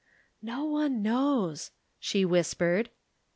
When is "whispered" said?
2.25-2.89